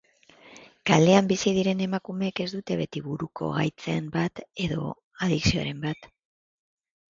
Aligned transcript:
Kalean 0.89 1.27
bizi 1.31 1.53
diren 1.57 1.83
emakumeek 1.87 2.41
ez 2.47 2.47
dute 2.55 2.79
beti 2.81 3.03
buruko 3.09 3.51
gaitzen 3.59 4.09
bat 4.17 4.43
edo 4.67 4.89
adikzioren 5.29 5.87
bat. 5.89 6.13